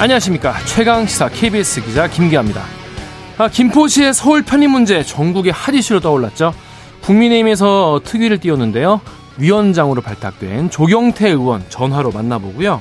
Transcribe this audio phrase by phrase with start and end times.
[0.00, 2.64] 안녕하십니까 최강 시사 KBS 기자 김기아입니다.
[3.36, 6.54] 아, 김포시의 서울 편입 문제 전국의 핫 이슈로 떠올랐죠.
[7.02, 9.02] 국민의힘에서 특위를 띄웠는데요.
[9.36, 12.80] 위원장으로 발탁된 조경태 의원 전화로 만나보고요.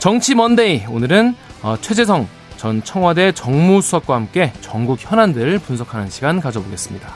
[0.00, 7.08] 정치 먼데이 오늘은 어, 최재성 전 청와대 정무수석과 함께 전국 현안들을 분석하는 시간 가져보겠습니다.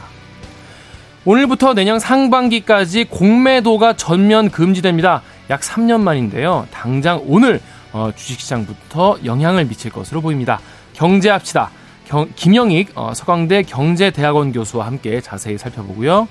[1.24, 5.22] 오늘부터 내년 상반기까지 공매도가 전면 금지됩니다.
[5.50, 6.68] 약 3년 만인데요.
[6.70, 7.60] 당장 오늘
[7.92, 10.60] 어, 주식시장부터 영향을 미칠 것으로 보입니다.
[10.94, 11.70] 경제합시다.
[12.06, 16.28] 경, 김영익 어, 서강대 경제대학원 교수와 함께 자세히 살펴보고요.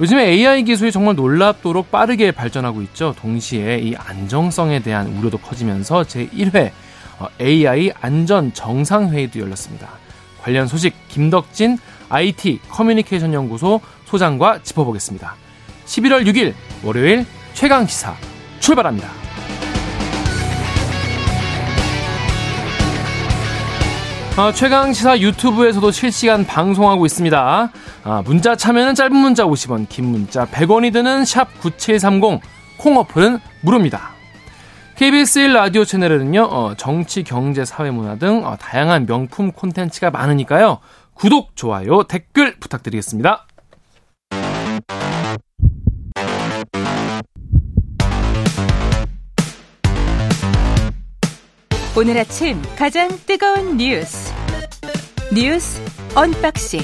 [0.00, 3.14] 요즘에 AI 기술이 정말 놀랍도록 빠르게 발전하고 있죠.
[3.16, 6.72] 동시에 이 안정성에 대한 우려도 커지면서 제1회
[7.18, 9.88] 어, AI 안전 정상회의도 열렸습니다.
[10.42, 15.36] 관련 소식 김덕진 IT 커뮤니케이션 연구소 소장과 짚어보겠습니다.
[15.86, 18.14] 11월 6일 월요일 최강 시사
[18.60, 19.23] 출발합니다.
[24.36, 27.70] 아, 최강 시사 유튜브에서도 실시간 방송하고 있습니다.
[28.02, 32.40] 아, 문자 참여는 짧은 문자 50원, 긴 문자 100원이 드는 샵 9730,
[32.76, 34.10] 콩 어플은 무료입니다.
[34.96, 40.80] KBS 1 라디오 채널에는요, 어, 정치, 경제, 사회, 문화 등 어, 다양한 명품 콘텐츠가 많으니까요.
[41.14, 43.46] 구독, 좋아요, 댓글 부탁드리겠습니다.
[51.96, 54.32] 오늘 아침 가장 뜨거운 뉴스
[55.32, 55.80] 뉴스
[56.16, 56.80] 언박싱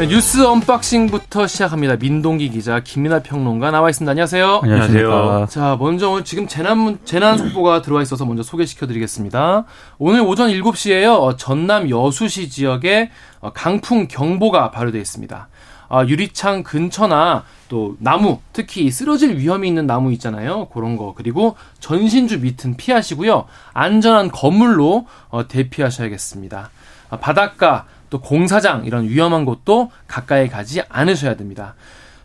[0.00, 1.96] 네, 뉴스 언박싱부터 시작합니다.
[1.96, 4.10] 민동기 기자, 김민하 평론가 나와 있습니다.
[4.10, 4.60] 안녕하세요.
[4.62, 5.46] 안녕하세요.
[5.50, 9.66] 자, 먼저 지금 재난 재난 속보가 들어와 있어서 먼저 소개시켜 드리겠습니다.
[9.98, 11.20] 오늘 오전 7시에요.
[11.20, 15.48] 어, 전남 여수시 지역에 어, 강풍 경보가 발효되어 있습니다.
[15.90, 20.68] 아, 유리창 근처나 또 나무, 특히 쓰러질 위험이 있는 나무 있잖아요.
[20.68, 21.14] 그런 거.
[21.16, 23.46] 그리고 전신주 밑은 피하시고요.
[23.74, 26.70] 안전한 건물로 어, 대피하셔야겠습니다.
[27.10, 31.74] 아, 바닷가, 또 공사장 이런 위험한 곳도 가까이 가지 않으셔야 됩니다.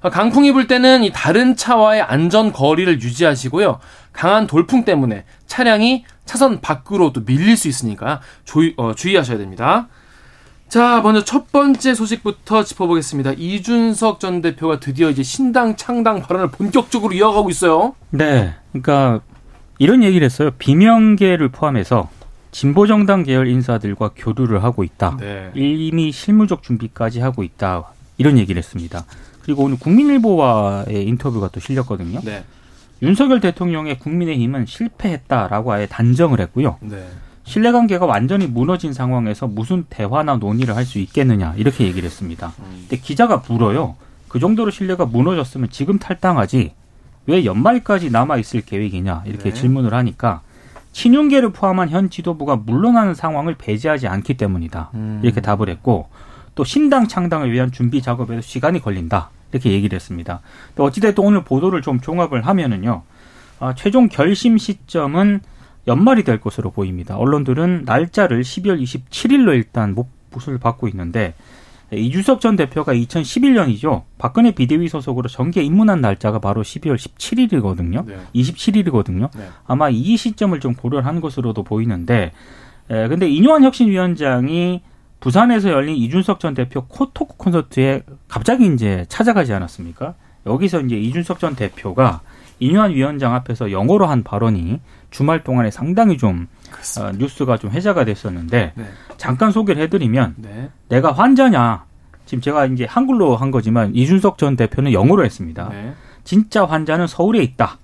[0.02, 3.80] 아, 강풍이 불 때는 이 다른 차와의 안전 거리를 유지하시고요.
[4.14, 9.88] 강한 돌풍 때문에 차량이 차선 밖으로 또 밀릴 수 있으니까 주의, 어, 주의하셔야 됩니다.
[10.68, 13.34] 자, 먼저 첫 번째 소식부터 짚어보겠습니다.
[13.38, 17.96] 이준석 전 대표가 드디어 이제 신당 창당 발언을 본격적으로 이어가고 있어요.
[18.10, 18.56] 네.
[18.72, 19.22] 그러니까
[19.78, 20.52] 이런 얘기를 했어요.
[20.58, 22.10] 비명계를 포함해서
[22.52, 25.18] 진보정당 계열 인사들과 교류를 하고 있다.
[25.20, 25.52] 네.
[25.56, 27.86] 이미 실무적 준비까지 하고 있다.
[28.18, 29.06] 이런 얘기를 했습니다.
[29.44, 32.22] 그리고 오늘 국민일보와의 인터뷰가 또 실렸거든요.
[32.24, 32.44] 네.
[33.02, 36.78] 윤석열 대통령의 국민의힘은 실패했다라고 아예 단정을 했고요.
[36.80, 37.06] 네.
[37.46, 42.54] 신뢰관계가 완전히 무너진 상황에서 무슨 대화나 논의를 할 수 있겠느냐 이렇게 얘기를 했습니다.
[42.60, 42.86] 음.
[42.88, 43.96] 근데 기자가 물어요.
[44.28, 46.74] 그 정도로 신뢰가 무너졌으면 지금 탈당하지
[47.28, 49.54] 왜 연말까지 남아 있을 계획이냐 이렇게 네.
[49.54, 50.42] 질문을 하니까
[50.92, 55.22] 친윤계를 포함한 현 지도부가 물러나는 상황을 배제하지 않기 때문이다 음.
[55.24, 56.08] 이렇게 답을 했고
[56.54, 60.42] 또 신당 창당을 위한 준비 작업에도 시간이 걸린다 이렇게 얘기를 했습니다.
[60.78, 63.02] 어찌됐든 오늘 보도를 좀 종합을 하면은요
[63.60, 65.42] 아, 최종 결심 시점은
[65.88, 67.18] 연말이 될 것으로 보입니다.
[67.18, 69.96] 언론들은 날짜를 12월 27일로 일단
[70.32, 71.34] 못을 받고 있는데
[71.92, 74.04] 이주석 전 대표가 2011년이죠.
[74.18, 78.06] 박근혜 비대위 소속으로 정계 입문한 날짜가 바로 12월 17일이거든요.
[78.06, 78.18] 네.
[78.34, 79.30] 27일이거든요.
[79.36, 79.48] 네.
[79.68, 82.32] 아마 이 시점을 좀 고려한 것으로도 보이는데,
[82.90, 84.82] 에, 근데 이뇨한 혁신위원장이
[85.20, 90.16] 부산에서 열린 이준석 전 대표 코토크 콘서트에 갑자기 이제 찾아가지 않았습니까?
[90.46, 92.22] 여기서 이제 이준석 전 대표가
[92.60, 94.80] 이뇨한 위원장 앞에서 영어로 한 발언이
[95.12, 96.48] 주말 동안에 상당히 좀
[97.00, 98.86] 어, 뉴스가 좀 회자가 됐었는데 네.
[99.18, 100.70] 잠깐 소개를 해드리면 네.
[100.90, 101.86] 내가 환자냐
[102.26, 105.70] 지금 제가 이제 한글로 한 거지만 이준석 전 대표는 영어로 했습니다.
[105.70, 105.94] 네.
[106.24, 107.78] 진짜 환자는 서울에 있다.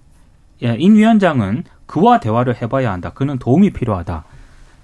[0.64, 3.12] 예, 인 위원장은 그와 대화를 해봐야 한다.
[3.14, 4.24] 그는 도움이 필요하다.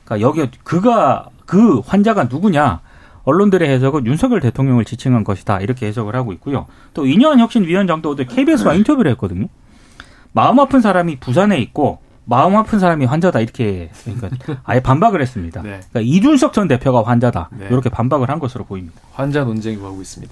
[0.06, 2.82] 그러니까 여기 그가 그 환자가 누구냐?
[3.24, 5.60] 언론들의 해석은 윤석열 대통령을 지칭한 것이다.
[5.60, 6.66] 이렇게 해석을 하고 있고요.
[6.94, 9.48] 또 이년 혁신위원장도 어제 KBS와 인터뷰를 했거든요.
[10.38, 15.64] 마음 아픈 사람이 부산에 있고 마음 아픈 사람이 환자다 이렇게 그러니까 아예 반박을 했습니다.
[15.64, 15.80] 네.
[15.90, 17.66] 그러니까 이준석 전 대표가 환자다 네.
[17.72, 19.02] 이렇게 반박을 한 것으로 보입니다.
[19.14, 20.32] 환자 논쟁이 오고 있습니다.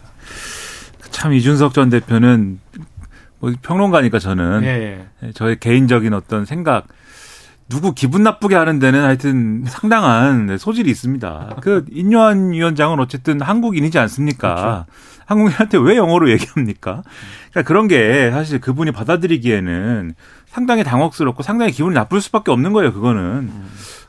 [1.09, 2.59] 참 이준석 전 대표는
[3.39, 5.07] 뭐 평론가니까 저는 네.
[5.33, 6.85] 저의 개인적인 어떤 생각
[7.67, 11.57] 누구 기분 나쁘게 하는 데는 하여튼 상당한 소질이 있습니다.
[11.61, 14.55] 그 인요한 위원장은 어쨌든 한국인이지 않습니까?
[14.55, 14.85] 그렇죠.
[15.25, 17.03] 한국인한테 왜 영어로 얘기합니까?
[17.51, 20.13] 그러니까 그런 게 사실 그분이 받아들이기에는
[20.47, 23.49] 상당히 당혹스럽고 상당히 기분이 나쁠 수밖에 없는 거예요, 그거는.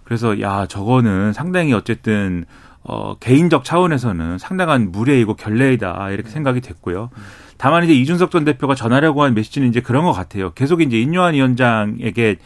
[0.05, 2.45] 그래서 야, 저거는 상당히 어쨌든
[2.85, 7.11] 어 개인적 차원에서는 상당한 무례이고 결례이다 이렇게 생각이 됐고요.
[7.59, 10.53] 다만 이제 이준석 전 대표가 전하려고 한 메시지는 이제 그런 것 같아요.
[10.53, 12.37] 계속 이제 인요한 위원장에게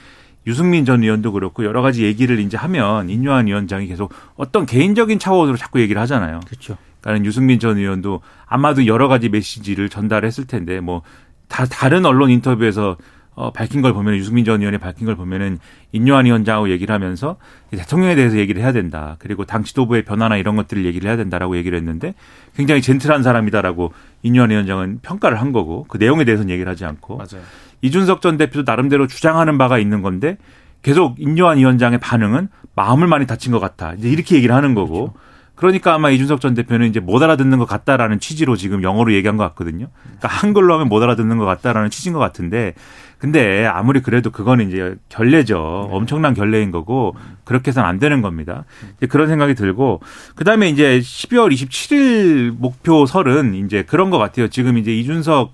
[0.47, 5.59] 유승민 전 의원도 그렇고 여러 가지 얘기를 이제 하면 인요한 위원장이 계속 어떤 개인적인 차원으로
[5.59, 6.41] 자꾸 얘기를 하잖아요.
[6.47, 6.79] 그렇죠.
[7.01, 11.03] 그러니까 유승민 전 의원도 아마도 여러 가지 메시지를 전달했을 텐데 뭐
[11.51, 12.97] 다 다른 언론 인터뷰에서
[13.35, 15.59] 어, 밝힌 걸 보면 유승민 전 의원이 밝힌 걸 보면은
[15.93, 17.37] 인요한 위원장하고 얘기를 하면서
[17.71, 19.17] 대통령에 대해서 얘기를 해야 된다.
[19.19, 22.15] 그리고 당 지도부의 변화나 이런 것들을 얘기를 해야 된다라고 얘기를 했는데
[22.55, 23.93] 굉장히 젠틀한 사람이다라고
[24.23, 27.43] 인요한 위원장은 평가를 한 거고 그 내용에 대해서는 얘기를 하지 않고 맞아요.
[27.83, 30.37] 이준석 전 대표도 나름대로 주장하는 바가 있는 건데
[30.83, 33.95] 계속 인요한 위원장의 반응은 마음을 많이 다친 것 같다.
[33.95, 35.13] 이제 이렇게 얘기를 하는 거고.
[35.13, 35.30] 그렇죠.
[35.61, 39.45] 그러니까 아마 이준석 전 대표는 이제 못 알아듣는 것 같다라는 취지로 지금 영어로 얘기한 것
[39.51, 39.89] 같거든요.
[40.03, 42.73] 그러니까 한글로 하면 못 알아듣는 것 같다라는 취지인 것 같은데
[43.19, 45.89] 근데 아무리 그래도 그거는 이제 결례죠.
[45.91, 45.97] 네.
[45.97, 47.15] 엄청난 결례인 거고
[47.45, 48.65] 그렇게 해서는 안 되는 겁니다.
[48.97, 50.01] 이제 그런 생각이 들고
[50.35, 54.49] 그다음에 이제 12월 27일 목표설은 이제 그런 것 같아요.
[54.49, 55.53] 지금 이제 이준석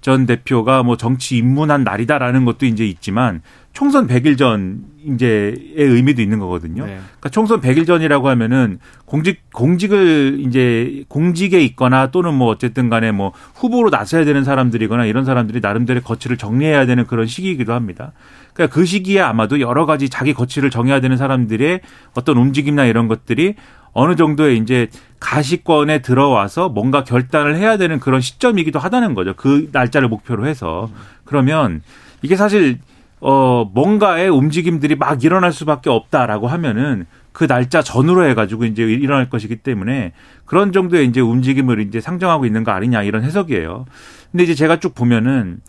[0.00, 3.42] 전 대표가 뭐 정치 입문한 날이다라는 것도 이제 있지만
[3.78, 6.84] 총선 100일 전 이제의 의미도 있는 거거든요.
[6.84, 6.94] 네.
[6.96, 13.32] 그러니까 총선 100일 전이라고 하면은 공직 공직을 이제 공직에 있거나 또는 뭐 어쨌든 간에 뭐
[13.54, 18.10] 후보로 나서야 되는 사람들이거나 이런 사람들이 나름대로 거취를 정리해야 되는 그런 시기이기도 합니다.
[18.52, 21.80] 그러니까 그 시기에 아마도 여러 가지 자기 거취를 정해야 되는 사람들의
[22.14, 23.54] 어떤 움직임이나 이런 것들이
[23.92, 24.88] 어느 정도의 이제
[25.20, 29.34] 가시권에 들어와서 뭔가 결단을 해야 되는 그런 시점이기도 하다는 거죠.
[29.36, 30.90] 그 날짜를 목표로 해서.
[31.24, 31.80] 그러면
[32.22, 32.80] 이게 사실
[33.20, 39.56] 어 뭔가의 움직임들이 막 일어날 수밖에 없다라고 하면은 그 날짜 전후로 해가지고 이제 일어날 것이기
[39.56, 40.12] 때문에
[40.44, 43.86] 그런 정도의 이제 움직임을 이제 상정하고 있는 거 아니냐 이런 해석이에요.
[44.30, 45.60] 근데 이제 제가 쭉 보면은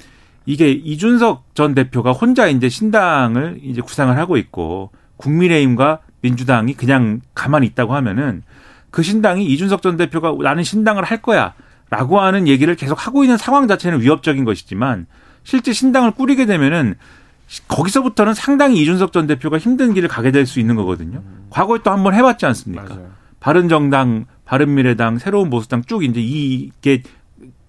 [0.45, 7.67] 이게 이준석 전 대표가 혼자 이제 신당을 이제 구상을 하고 있고 국민의힘과 민주당이 그냥 가만히
[7.67, 8.41] 있다고 하면은
[8.91, 11.53] 그 신당이 이준석 전 대표가 나는 신당을 할 거야
[11.89, 15.07] 라고 하는 얘기를 계속 하고 있는 상황 자체는 위협적인 것이지만
[15.43, 16.95] 실제 신당을 꾸리게 되면은
[17.67, 21.19] 거기서부터는 상당히 이준석 전 대표가 힘든 길을 가게 될 수 있는 거거든요.
[21.25, 21.47] 음.
[21.49, 22.83] 과거에 또 한 번 해봤지 않습니까?
[22.87, 23.09] 맞아요.
[23.39, 27.01] 바른정당, 바른미래당, 새로운 보수당 쭉 이제 이게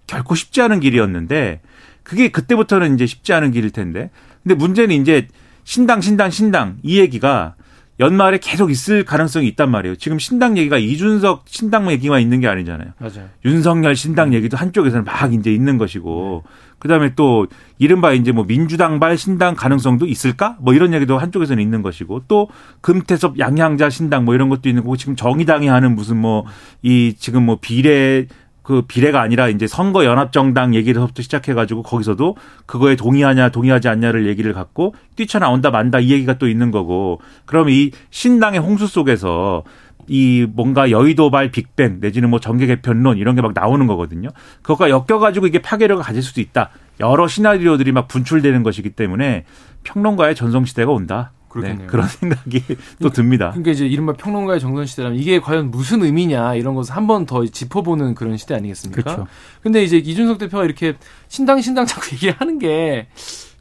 [0.06, 1.60] 결코 쉽지 않은 길이었는데
[2.02, 4.10] 그게 그때부터는 이제 쉽지 않은 길일 텐데.
[4.42, 5.28] 근데 문제는 이제
[5.64, 7.54] 신당, 신당, 신당 이 얘기가
[8.00, 9.94] 연말에 계속 있을 가능성이 있단 말이에요.
[9.96, 12.92] 지금 신당 얘기가 이준석 신당 얘기만 있는 게 아니잖아요.
[12.98, 13.28] 맞아요.
[13.44, 16.50] 윤석열 신당 얘기도 한쪽에서는 막 이제 있는 것이고, 네.
[16.80, 17.46] 그 다음에 또
[17.78, 20.56] 이른바 이제 뭐 민주당발 신당 가능성도 있을까?
[20.60, 22.48] 뭐 이런 얘기도 한쪽에서는 있는 것이고, 또
[22.80, 26.40] 금태섭 양향자 신당 뭐 이런 것도 있는 거고, 지금 정의당이 하는 무슨 뭐
[26.82, 28.26] 이 지금 뭐 비례
[28.62, 32.36] 그 비례가 아니라 이제 선거 연합 정당 얘기를부터 시작해 가지고 거기서도
[32.66, 37.90] 그거에 동의하냐 동의하지 않냐를 얘기를 갖고 뛰쳐나온다 만다 이 얘기가 또 있는 거고 그럼 이
[38.10, 39.64] 신당의 홍수 속에서
[40.12, 44.28] 이 뭔가 여의도발 빅뱅 내지는 뭐 정계 개편론 이런 게 막 나오는 거거든요.
[44.62, 46.70] 그것과 엮여 가지고 이게 파괴력을 가질 수도 있다.
[46.98, 49.44] 여러 시나리오들이 막 분출되는 것이기 때문에
[49.84, 51.30] 평론가의 전성 시대가 온다.
[51.48, 51.80] 그렇겠네요.
[51.82, 52.62] 네, 그런 생각이
[53.00, 53.50] 또 듭니다.
[53.50, 57.44] 그러니까 이제 이른바 평론가의 정선 시대라면 이게 과연 무슨 의미냐 이런 것을 한 번 더
[57.46, 59.02] 짚어보는 그런 시대 아니겠습니까?
[59.02, 59.26] 그렇죠.
[59.62, 60.94] 근데 이제 이준석 대표가 이렇게
[61.28, 63.06] 신당 신당 자꾸 얘기를 하는 게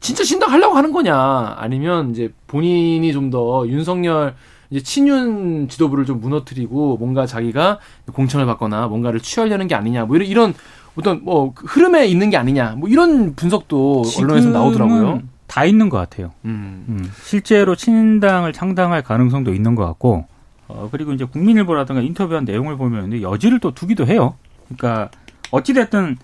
[0.00, 4.34] 진짜 신당 하려고 하는 거냐 아니면 이제 본인이 좀 더 윤석열
[4.70, 7.78] 이제 친윤 지도부를 좀 무너뜨리고 뭔가 자기가
[8.12, 10.54] 공천을 받거나 뭔가를 취하려는 게 아니냐 뭐 이런 이런
[10.96, 15.22] 어떤 뭐 흐름에 있는 게 아니냐 뭐 이런 분석도 언론에서 나오더라고요.
[15.50, 16.30] 다 있는 것 같아요.
[16.44, 16.84] 음.
[16.88, 17.10] 음.
[17.24, 20.26] 실제로 친인당을 창당할 가능성도 있는 것 같고,
[20.68, 24.36] 어, 그리고 이제 국민일보라든가 인터뷰한 내용을 보면 여지를 또 두기도 해요.
[24.68, 25.10] 그러니까
[25.50, 26.18] 어찌됐든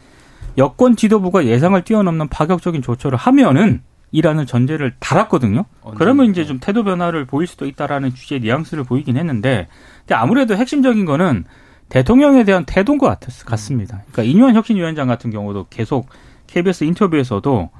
[0.58, 3.82] 여권 지도부가 예상을 뛰어넘는 파격적인 조처를 하면은
[4.12, 5.64] 이라는 전제를 달았거든요.
[5.96, 9.68] 그러면 이제 좀 태도 변화를 보일 수도 있다라는 취지의 뉘앙스를 보이긴 했는데,
[10.00, 11.44] 근데 아무래도 핵심적인 거는
[11.88, 14.02] 대통령에 대한 태도인 것 같, 같습니다.
[14.12, 16.08] 그러니까 이뇨한 혁신위원장 같은 경우도 계속
[16.46, 17.70] KBS 인터뷰에서도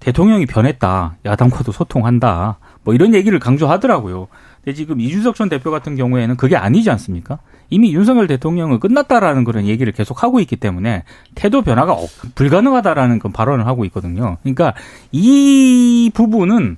[0.00, 1.16] 대통령이 변했다.
[1.24, 2.58] 야당과도 소통한다.
[2.82, 4.26] 뭐 이런 얘기를 강조하더라고요.
[4.64, 7.38] 근데 지금 이준석 전 대표 같은 경우에는 그게 아니지 않습니까?
[7.68, 11.04] 이미 윤석열 대통령은 끝났다라는 그런 얘기를 계속 하고 있기 때문에
[11.34, 11.96] 태도 변화가
[12.34, 14.36] 불가능하다라는 그 발언을 하고 있거든요.
[14.42, 14.74] 그러니까
[15.10, 16.76] 이 부분은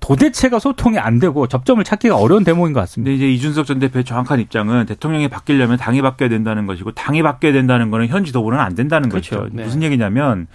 [0.00, 3.10] 도대체가 소통이 안 되고 접점을 찾기가 어려운 대목인 것 같습니다.
[3.10, 7.52] 근데 이제 이준석 전 대표의 정확한 입장은 대통령이 바뀌려면 당이 바뀌어야 된다는 것이고 당이 바뀌어야
[7.52, 9.40] 된다는 거는 현 지도부는 안 된다는 그렇죠.
[9.40, 9.50] 거죠.
[9.52, 9.64] 네.
[9.64, 10.46] 무슨 얘기냐면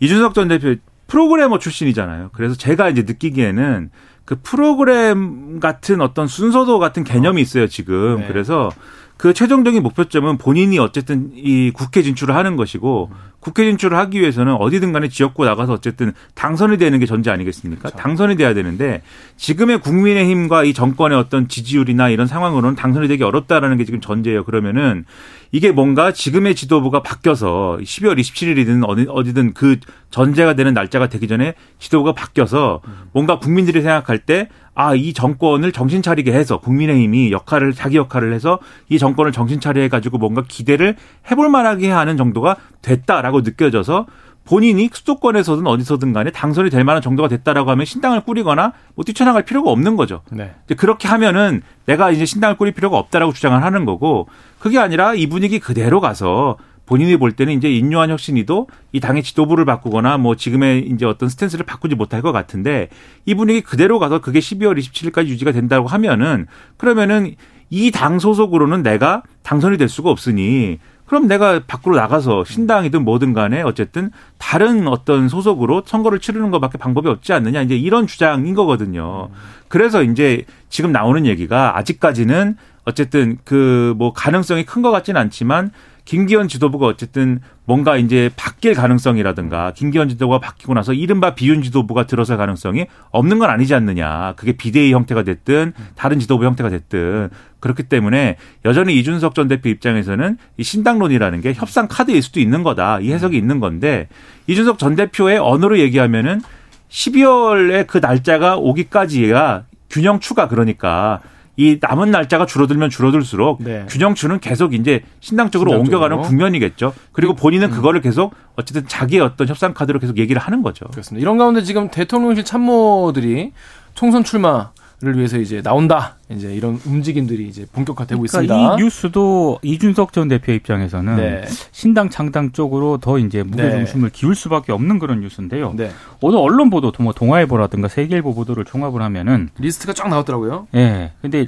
[0.00, 0.74] 이준석 전 대표
[1.06, 2.30] 프로그래머 출신이잖아요.
[2.32, 3.90] 그래서 제가 이제 느끼기에는
[4.28, 8.20] 그 프로그램 같은 어떤 순서도 같은 개념이 있어요, 지금.
[8.20, 8.26] 네.
[8.26, 8.68] 그래서
[9.16, 14.92] 그 최종적인 목표점은 본인이 어쨌든 이 국회 진출을 하는 것이고 국회 진출을 하기 위해서는 어디든
[14.92, 17.82] 간에 지역구 나가서 어쨌든 당선이 되는 게 전제 아니겠습니까?
[17.82, 17.96] 그렇죠.
[17.96, 19.02] 당선이 돼야 되는데
[19.36, 24.44] 지금의 국민의힘과 이 정권의 어떤 지지율이나 이런 상황으로는 당선이 되기 어렵다라는 게 지금 전제예요.
[24.44, 25.04] 그러면은
[25.52, 29.78] 이게 뭔가 지금의 지도부가 바뀌어서 12월 27일이든 어디, 어디든 그
[30.10, 32.80] 전제가 되는 날짜가 되기 전에 지도부가 바뀌어서
[33.12, 34.48] 뭔가 국민들이 생각할 때
[34.80, 39.86] 아, 이 정권을 정신 차리게 해서 국민의힘이 역할을, 자기 역할을 해서 이 정권을 정신 차리게
[39.86, 40.94] 해가지고 뭔가 기대를
[41.28, 44.06] 해볼 만하게 하는 정도가 됐다라고 느껴져서
[44.44, 49.70] 본인이 수도권에서든 어디서든 간에 당선이 될 만한 정도가 됐다라고 하면 신당을 꾸리거나 뭐 뛰쳐나갈 필요가
[49.70, 50.22] 없는 거죠.
[50.30, 50.54] 네.
[50.78, 54.26] 그렇게 하면은 내가 이제 신당을 꾸릴 필요가 없다라고 주장을 하는 거고
[54.58, 56.56] 그게 아니라 이 분위기 그대로 가서
[56.86, 61.66] 본인이 볼 때는 이제 인요한 혁신이도 이 당의 지도부를 바꾸거나 뭐 지금의 이제 어떤 스탠스를
[61.66, 62.88] 바꾸지 못할 것 같은데
[63.26, 66.46] 이 분위기 그대로 가서 그게 12월 27일까지 유지가 된다고 하면은
[66.78, 67.34] 그러면은
[67.70, 73.62] 이 당 소속으로는 내가 당선이 될 수가 없으니 그럼 내가 밖으로 나가서 신당이든 뭐든 간에
[73.62, 79.30] 어쨌든 다른 어떤 소속으로 선거를 치르는 것밖에 방법이 없지 않느냐 이제 이런 주장인 거거든요.
[79.68, 85.70] 그래서 이제 지금 나오는 얘기가 아직까지는 어쨌든 그 뭐 가능성이 큰 것 같지는 않지만
[86.08, 92.38] 김기현 지도부가 어쨌든 뭔가 이제 바뀔 가능성이라든가 김기현 지도부가 바뀌고 나서 이른바 비윤 지도부가 들어설
[92.38, 94.32] 가능성이 없는 건 아니지 않느냐.
[94.36, 97.28] 그게 비대위 형태가 됐든 다른 지도부 형태가 됐든
[97.60, 103.00] 그렇기 때문에 여전히 이준석 전 대표 입장에서는 이 신당론이라는 게 협상 카드일 수도 있는 거다.
[103.00, 104.08] 이 해석이 있는 건데
[104.46, 106.40] 이준석 전 대표의 언어로 얘기하면은
[106.88, 111.20] 12월에 그 날짜가 오기까지가 균형 추가 그러니까
[111.58, 113.84] 이 남은 날짜가 줄어들면 줄어들수록 네.
[113.88, 116.94] 균형추는 계속 이제 신당 쪽으로 옮겨가는 국면이겠죠.
[117.10, 117.74] 그리고 본인은 음.
[117.74, 120.86] 그거를 계속 어쨌든 자기의 어떤 협상 카드로 계속 얘기를 하는 거죠.
[120.86, 121.20] 그렇습니다.
[121.20, 123.52] 이런 가운데 지금 대통령실 참모들이
[123.94, 124.70] 총선 출마
[125.00, 126.16] 를 위해서 이제 나온다.
[126.28, 128.74] 이제 이런 움직임들이 이제 본격화되고 그러니까 있습니다.
[128.74, 131.44] 이 뉴스도 이준석 전 대표 입장에서는 네.
[131.70, 133.70] 신당 창당 쪽으로 더 이제 무게 네.
[133.70, 135.74] 중심을 기울 수밖에 없는 그런 뉴스인데요.
[135.76, 135.92] 네.
[136.20, 140.66] 오늘 언론 보도, 뭐 동아일보라든가 세계일보 보도를 종합을 하면은 리스트가 쫙 나왔더라고요.
[140.74, 140.78] 예.
[140.78, 141.12] 네.
[141.22, 141.46] 근데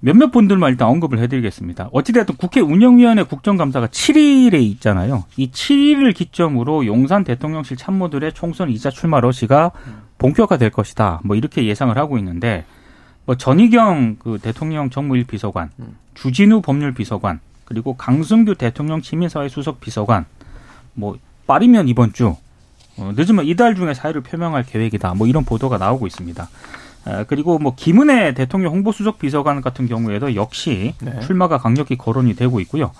[0.00, 1.90] 몇몇 분들만 일단 언급을 해드리겠습니다.
[1.92, 5.24] 어찌됐든 국회 운영위원회 국정감사가 7일에 있잖아요.
[5.36, 9.72] 이 7일을 기점으로 용산 대통령실 참모들의 총선 2차 출마 러시가
[10.16, 11.20] 본격화될 것이다.
[11.24, 12.64] 뭐 이렇게 예상을 하고 있는데
[13.26, 15.96] 뭐 전희경 그 대통령 정무일 비서관, 음.
[16.14, 20.24] 주진우 법률 비서관, 그리고 강승규 대통령 시민사회 수석 비서관,
[20.94, 22.36] 뭐 빠르면 이번 주,
[22.96, 25.14] 어, 늦으면 이달 중에 사의를 표명할 계획이다.
[25.14, 26.48] 뭐 이런 보도가 나오고 있습니다.
[27.04, 31.20] 아, 그리고 뭐 김은혜 대통령 홍보수석 비서관 같은 경우에도 역시 네.
[31.20, 32.92] 출마가 강력히 거론이 되고 있고요.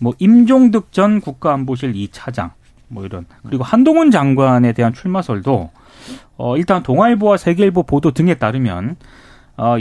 [0.00, 2.50] 뭐 임종득 전 국가안보실 2차장
[2.88, 5.70] 뭐 이런 그리고 한동훈 장관에 대한 출마설도
[6.36, 8.96] 어 일단 동아일보와 세계일보 보도 등에 따르면 어,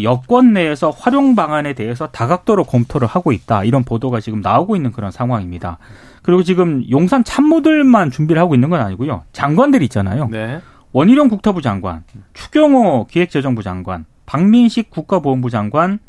[0.04, 3.64] 여권 내에서 활용 방안에 대해서 다각도로 검토를 하고 있다.
[3.64, 5.78] 이런 보도가 지금 나오고 있는 그런 상황입니다.
[6.24, 9.24] 그리고 지금 용산 참모들만 준비를 하고 있는 건 아니고요.
[9.32, 10.28] 장관들 있잖아요.
[10.30, 10.60] 네.
[10.92, 12.04] 원희룡 국토부 장관,
[12.34, 16.00] 추경호 기획재정부 장관, 박민식 국가보훈부 장관,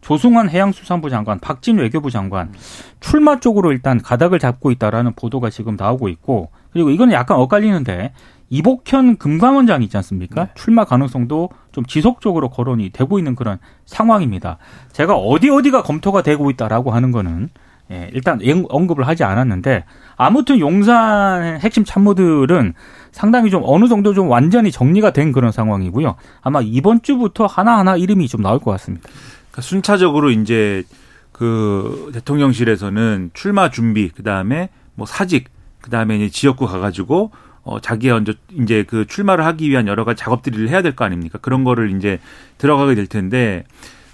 [0.00, 2.52] 조승환 해양수산부 장관, 박진 외교부 장관
[3.00, 8.12] 출마 쪽으로 일단 가닥을 잡고 있다라는 보도가 지금 나오고 있고 그리고 이거는 약간 엇갈리는데
[8.50, 10.44] 이복현 금감원장 있지 않습니까?
[10.44, 10.50] 네.
[10.54, 14.58] 출마 가능성도 좀 지속적으로 거론이 되고 있는 그런 상황입니다.
[14.92, 17.48] 제가 어디 어디가 검토가 되고 있다라고 하는 거는
[17.92, 19.84] 예, 일단 언급을 하지 않았는데
[20.16, 22.74] 아무튼 용산 핵심 참모들은
[23.10, 26.14] 상당히 좀 어느 정도 좀 완전히 정리가 된 그런 상황이고요.
[26.40, 29.08] 아마 이번 주부터 하나하나 이름이 좀 나올 것 같습니다.
[29.50, 30.84] 그러니까 순차적으로 이제
[31.32, 35.48] 그 대통령실에서는 출마 준비, 그 다음에 뭐 사직,
[35.80, 40.04] 그 다음에 이제 지역구 가 가지고 어, 자기가 먼저 이제 그 출마를 하기 위한 여러
[40.04, 41.38] 가지 작업들을 해야 될 거 아닙니까?
[41.40, 42.18] 그런 거를 이제
[42.58, 43.64] 들어가게 될 텐데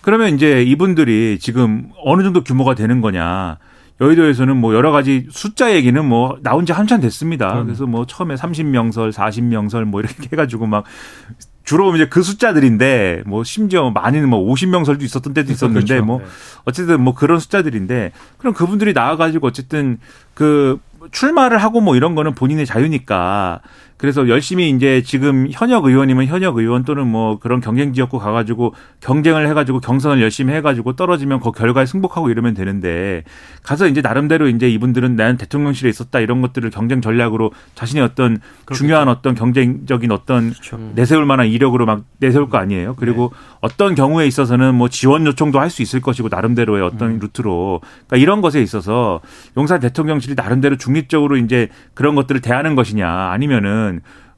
[0.03, 3.59] 그러면 이제 이분들이 지금 어느 정도 규모가 되는 거냐.
[4.00, 7.61] 여의도에서는 뭐 여러 가지 숫자 얘기는 뭐 나온 지 한참 됐습니다.
[7.61, 7.65] 음.
[7.65, 10.85] 그래서 뭐 처음에 30명설, 40명설 뭐 이렇게 해가지고 막
[11.65, 16.05] 주로 이제 그 숫자들인데 뭐 심지어 많이는 뭐 50명설도 있었던 때도 있었는데 그렇죠.
[16.05, 16.25] 뭐 네.
[16.67, 19.99] 어쨌든 뭐 그런 숫자들인데 그럼 그분들이 나와가지고 어쨌든
[20.35, 20.79] 그
[21.12, 23.60] 출마를 하고 뭐 이런 거는 본인의 자유니까
[23.97, 29.49] 그래서 열심히 이제 지금 현역 의원이면 현역 의원 또는 뭐 그런 경쟁 지역구 가가지고 경쟁을
[29.49, 33.23] 해가지고 경선을 열심히 해가지고 떨어지면 그 결과에 승복하고 이러면 되는데
[33.62, 38.75] 가서 이제 나름대로 이제 이분들은 나는 대통령실에 있었다 이런 것들을 경쟁 전략으로 자신의 어떤 그렇겠죠.
[38.75, 40.79] 중요한 어떤 경쟁적인 어떤 그렇죠.
[40.95, 42.97] 내세울 만한 이력으로 막 내세울 거 아니에요.
[42.97, 43.38] 그리고 네.
[43.61, 47.19] 어떤 경우에 있어서는 뭐 지원 요청도 할 수 있을 것이고 나름대로의 어떤 음.
[47.21, 49.21] 루트로 그러니까 이런 것에 있어서
[49.57, 53.86] 용산 대통령실이 나름대로 중립적으로 이제 그런 것들을 대하는 것이냐 아니면은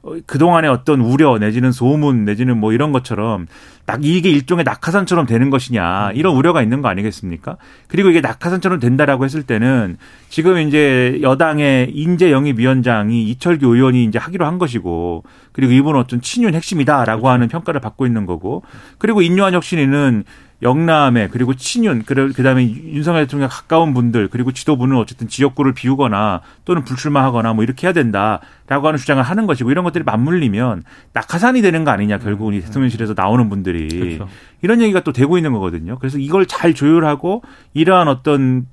[0.01, 3.47] 어, 그동안의 어떤 우려 내지는 소문 내지는 뭐 이런 것처럼
[3.85, 7.57] 딱 이게 일종의 낙하산처럼 되는 것이냐 이런 우려가 있는 거 아니겠습니까?
[7.87, 9.97] 그리고 이게 낙하산처럼 된다라고 했을 때는
[10.29, 16.21] 지금 이제 여당의 인재 영입 위원장이 이철규 의원이 이제 하기로 한 것이고 그리고 이분은 어떤
[16.21, 17.33] 친윤 핵심이다라고 그렇죠.
[17.33, 18.63] 하는 평가를 받고 있는 거고
[18.99, 20.23] 그리고 인요한 혁신이는
[20.61, 27.53] 영남에 그리고 친윤 그다음에 윤석열 대통령 가까운 분들 그리고 지도부는 어쨌든 지역구를 비우거나 또는 불출마하거나
[27.53, 32.19] 뭐 이렇게 해야 된다라고 하는 주장을 하는 것이고 이런 것들이 맞물리면 낙하산이 되는 거 아니냐
[32.19, 32.65] 결국은 이 음, 음.
[32.65, 34.27] 대통령실에서 나오는 분들이 그렇죠.
[34.61, 35.97] 이런 얘기가 또 되고 있는 거거든요.
[35.99, 37.41] 그래서 이걸 잘 조율하고
[37.73, 38.65] 이러한 어떤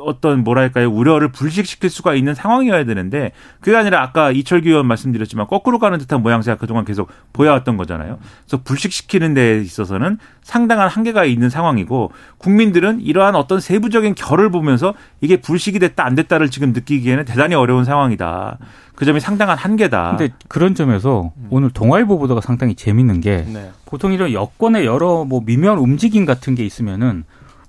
[0.00, 5.78] 어떤 뭐랄까요 우려를 불식시킬 수가 있는 상황이어야 되는데 그게 아니라 아까 이철규 의원 말씀드렸지만 거꾸로
[5.78, 8.18] 가는 듯한 모양새가 그동안 계속 보여왔던 거잖아요.
[8.46, 15.40] 그래서 불식시키는 데 있어서는 상당한 한계가 있는 상황이고 국민들은 이러한 어떤 세부적인 결을 보면서 이게
[15.40, 18.58] 불식이 됐다 안 됐다를 지금 느끼기에는 대단히 어려운 상황이다.
[18.94, 20.16] 그 점이 상당한 한계다.
[20.16, 23.70] 근데 그런 점에서 오늘 동아일보 보도가 상당히 재밌는 게 네.
[23.86, 27.24] 보통 이런 여권의 여러 뭐 미묘한 움직임 같은 게 있으면은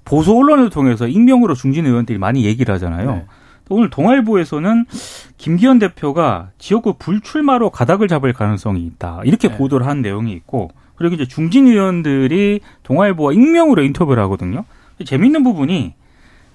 [0.06, 3.12] 보수 언론을 통해서 익명으로 중진 의원들이 많이 얘기를 하잖아요.
[3.12, 3.26] 네.
[3.70, 4.86] 오늘 동아일보에서는
[5.38, 9.22] 김기현 대표가 지역구 불출마로 가닥을 잡을 가능성이 있다.
[9.24, 9.58] 이렇게 네.
[9.58, 14.66] 보도를 한 내용이 있고 그리고 이제 중진 의원들이 동아일보와 익명으로 인터뷰를 하거든요.
[15.04, 15.94] 재밌는 부분이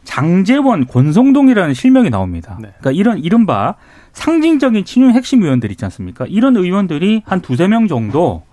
[0.04, 2.58] 장재원, 권성동이라는 실명이 나옵니다.
[2.60, 2.68] 네.
[2.78, 3.74] 그러니까 이런 이른바
[4.12, 6.26] 상징적인 친윤 핵심 의원들 있지 않습니까?
[6.28, 8.44] 이런 의원들이 한 두세 명 정도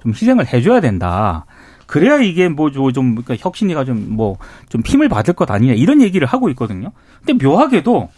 [0.00, 1.44] 좀 희생을 해줘야 된다.
[1.92, 6.48] 그래야 이게 뭐좀 그러니까 혁신이가 좀 뭐좀 뭐 힘을 받을 것 아니냐 이런 얘기를 하고
[6.48, 6.90] 있거든요.
[7.22, 8.08] 근데 묘하게도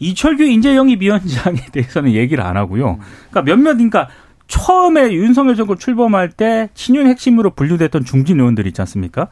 [0.00, 2.98] 이철규 인재영입위원장에 대해서는 얘기를 안 하고요.
[3.30, 4.08] 그러니까 몇몇 그러니까
[4.48, 9.28] 처음에 윤석열 정권 출범할 때 친윤 핵심으로 분류됐던 중진 의원들 있지 않습니까?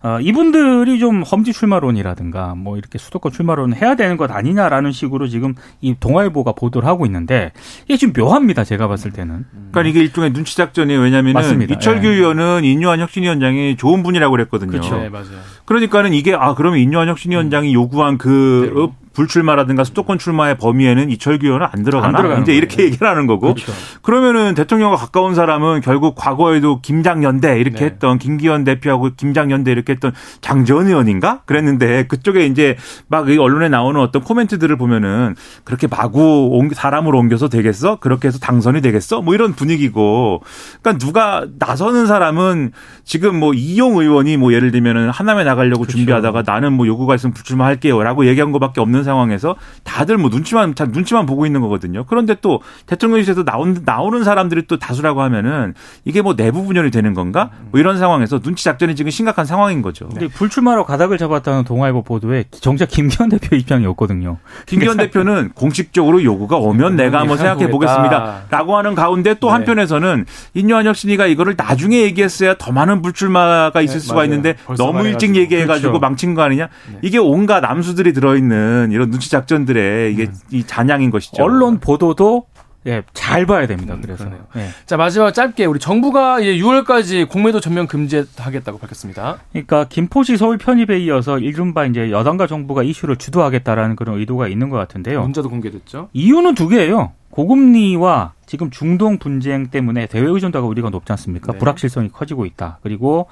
[0.00, 5.54] 어, 이분들이 좀 험지 출마론이라든가 뭐 이렇게 수도권 출마론 해야 되는 것 아니냐라는 식으로 지금
[5.80, 7.52] 이 동아일보가 보도를 하고 있는데
[7.86, 8.62] 이게 좀 묘합니다.
[8.62, 9.44] 제가 봤을 때는.
[9.72, 11.00] 그러니까 이게 일종의 눈치 작전이에요.
[11.00, 11.34] 왜냐하면
[11.68, 12.10] 이철규 예.
[12.10, 14.70] 의원은 인유한 혁신위원장이 좋은 분이라고 그랬거든요.
[14.70, 14.98] 그렇죠.
[14.98, 15.40] 네, 맞아요.
[15.64, 19.07] 그러니까는 이게 아 그러면 인유한 혁신위원장이 요구한 그 네.
[19.18, 23.54] 불출마라든가 수도권 출마의 범위에는 이철규 의원은 안 들어가나 안 이제 이렇게 얘기를 하는 거고.
[23.54, 23.72] 그렇죠.
[24.00, 27.84] 그러면은 대통령과 가까운 사람은 결국 과거에도 김장연대 이렇게 네.
[27.86, 31.42] 했던 김기현 대표하고 김장연대 이렇게 했던 장재원 의원인가?
[31.46, 32.76] 그랬는데 그쪽에 이제
[33.08, 37.96] 막 언론에 나오는 어떤 코멘트들을 보면은 그렇게 마구 사람을 옮겨서 되겠어?
[37.96, 39.20] 그렇게 해서 당선이 되겠어?
[39.20, 40.42] 뭐 이런 분위기고.
[40.80, 42.70] 그러니까 누가 나서는 사람은
[43.04, 45.96] 지금 뭐 이용 의원이 뭐 예를 들면은 하남에 나가려고 그렇죠.
[45.96, 51.46] 준비하다가 나는 뭐 요구가 있으면 불출마할게요라고 얘기한 것밖에 없는 상황에서 다들 뭐 눈치만 눈치만 보고
[51.46, 52.04] 있는 거거든요.
[52.06, 57.50] 그런데 또 대통령실에서 나온 나오는 사람들이 또 다수라고 하면은 이게 뭐 내부 분열이 되는 건가?
[57.70, 60.08] 뭐 이런 상황에서 눈치 작전이 지금 심각한 상황인 거죠.
[60.08, 64.36] 근데 불출마로 가닥을 잡았다는 동아일보 보도에 정작 김기현 대표 입장이었거든요.
[64.66, 69.52] 김기현 대표는 공식적으로 요구가 오면 내가 한번 생각해 보겠습니다라고 하는 가운데 또 네.
[69.54, 74.24] 한편에서는 인요한 혁 신이가 이거를 나중에 얘기했어야 더 많은 불출마가 있을 네, 수가 맞아요.
[74.26, 76.00] 있는데 너무 일찍 얘기해가지고 그렇죠.
[76.00, 76.68] 망친 거 아니냐?
[76.92, 76.98] 네.
[77.02, 80.34] 이게 온갖 남수들이 들어있는 이런 눈치 작전들의 이게 음.
[80.50, 81.42] 이 잔향인 것이죠.
[81.42, 82.46] 언론 보도도
[82.86, 83.94] 예, 잘 봐야 됩니다.
[83.94, 84.24] 음, 그래서.
[84.56, 84.68] 예.
[84.86, 89.38] 자, 마지막 짧게 우리 정부가 이제 6월까지 공매도 전면 금지하겠다고 밝혔습니다.
[89.52, 94.76] 그러니까 김포시 서울 편입에 이어서 이른바 이제 여당과 정부가 이슈를 주도하겠다라는 그런 의도가 있는 것
[94.78, 95.22] 같은데요.
[95.22, 96.08] 문자도 공개됐죠.
[96.12, 97.12] 이유는 두 개예요.
[97.30, 101.52] 고금리와 지금 중동 분쟁 때문에 대외 의존도가 우리가 높지 않습니까?
[101.52, 101.58] 네.
[101.58, 102.78] 불확실성이 커지고 있다.
[102.82, 103.28] 그리고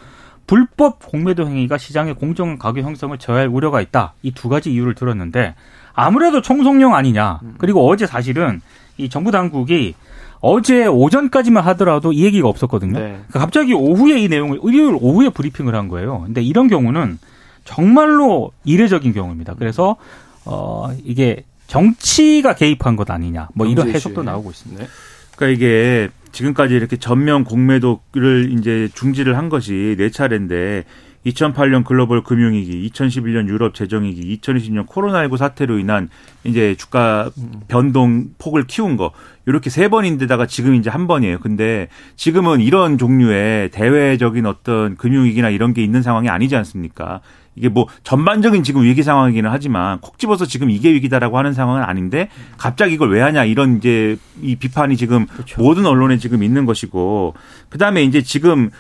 [0.47, 4.15] 불법 공매도 행위가 시장의 공정 가격 형성을 저해할 우려가 있다.
[4.23, 5.55] 이 두 가지 이유를 들었는데
[5.93, 7.41] 아무래도 총성령 아니냐.
[7.43, 7.55] 음.
[7.59, 8.61] 그리고 어제 사실은
[8.99, 9.95] 이 정부 당국이
[10.41, 12.93] 어제 오전까지만 하더라도 이 얘기가 없었거든요.
[12.99, 13.05] 네.
[13.09, 16.23] 그러니까 갑자기 오후에 이 내용을 일요일 오후에 브리핑을 한 거예요.
[16.27, 17.19] 근데 이런 경우는
[17.65, 19.55] 정말로 이례적인 경우입니다.
[19.55, 19.97] 그래서
[20.45, 23.49] 어 이게 정치가 개입한 것 아니냐.
[23.55, 24.83] 뭐 이런 해석도 나오고 있습니다.
[24.85, 24.89] 네.
[25.35, 30.85] 그러니까 이게 지금까지 이렇게 전면 공매도를 이제 중지를 한 것이 네 차례인데
[31.27, 36.09] 2008년 글로벌 금융위기, 2011년 유럽 재정위기, 2020년 코로나19 사태로 인한
[36.45, 37.31] 이제 주가
[37.69, 39.11] 변동 폭을 키운 거
[39.45, 41.39] 이렇게 세 번인데다가 지금 이제 한 번이에요.
[41.41, 47.21] 근데 지금은 이런 종류의 대외적인 어떤 금융위기나 이런 게 있는 상황이 아니지 않습니까?
[47.57, 52.29] 이게 뭐 전반적인 지금 위기 상황이기는 하지만 콕 집어서 지금 이게 위기다라고 하는 상황은 아닌데
[52.59, 55.63] 갑자기 이걸 왜 하냐 이런 이제 이 비판이 지금 그렇죠.
[55.63, 57.35] 모든 언론에 지금 있는 것이고
[57.71, 58.71] 그다음에 이제 지금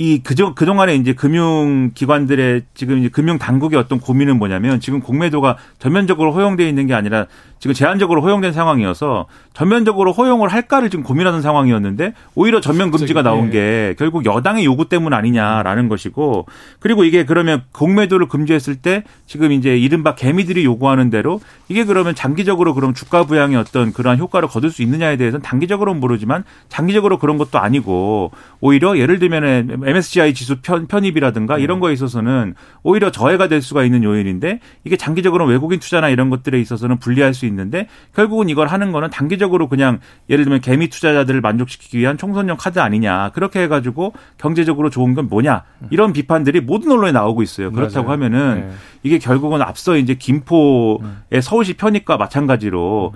[0.00, 5.58] 이 그저 그동안에 이제 금융 기관들의 지금 이제 금융 당국의 어떤 고민은 뭐냐면 지금 공매도가
[5.78, 7.26] 전면적으로 허용되어 있는 게 아니라
[7.60, 13.94] 지금 제한적으로 허용된 상황이어서 전면적으로 허용을 할까를 지금 고민하는 상황이었는데 오히려 전면 금지가 나온 게
[13.98, 16.46] 결국 여당의 요구 때문 아니냐라는 것이고
[16.78, 22.74] 그리고 이게 그러면 공매도를 금지했을 때 지금 이제 이른바 개미들이 요구하는 대로 이게 그러면 장기적으로
[22.74, 27.58] 그럼 주가 부양의 어떤 그러한 효과를 거둘 수 있느냐에 대해서는 단기적으로는 모르지만 장기적으로 그런 것도
[27.58, 33.84] 아니고 오히려 예를 들면 MSCI 지수 편, 편입이라든가 이런 거에 있어서는 오히려 저해가 될 수가
[33.84, 38.92] 있는 요인인데 이게 장기적으로 외국인 투자나 이런 것들에 있어서는 불리할 수 있는데 결국은 이걸 하는
[38.92, 44.90] 거는 단기적으로 그냥 예를 들면 개미 투자자들을 만족시키기 위한 총선용 카드 아니냐 그렇게 해가지고 경제적으로
[44.90, 47.70] 좋은 건 뭐냐 이런 비판들이 모든 언론에 나오고 있어요.
[47.72, 48.24] 그렇다고 맞아요.
[48.24, 48.74] 하면은 네.
[49.02, 53.12] 이게 결국은 앞서 이제 김포의 서울시 편입과 마찬가지로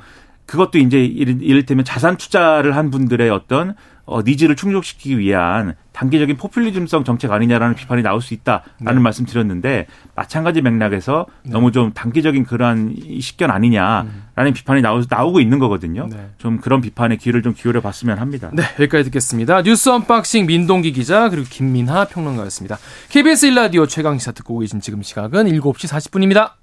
[0.47, 3.75] 그것도 이제 이를테면 자산 투자를 한 분들의 어떤
[4.07, 8.95] 어, needs를 충족시키기 위한 단기적인 포퓰리즘성 정책 아니냐라는 비판이 나올 수 있다라는 네.
[8.95, 11.53] 말씀 드렸는데 마찬가지 맥락에서 네.
[11.53, 14.53] 너무 좀 단기적인 그러한 식견 아니냐라는 음.
[14.53, 16.09] 비판이 나오, 나오고 있는 거거든요.
[16.11, 16.31] 네.
[16.37, 18.51] 좀 그런 비판에 귀를 좀 기울여 봤으면 합니다.
[18.53, 19.63] 네, 여기까지 듣겠습니다.
[19.63, 22.77] 뉴스 언박싱 민동기 기자 그리고 김민하 평론가였습니다.
[23.09, 26.51] KBS 1라디오 최강 시사 듣고 계신 지금 시각은 7시 40분입니다.